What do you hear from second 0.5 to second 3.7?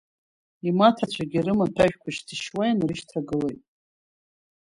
Имаҭацәагьы рымаҭәажәқәа шьҭышьуа инарышьҭагылеит.